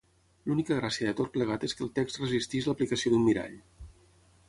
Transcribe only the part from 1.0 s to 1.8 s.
de tot plegat és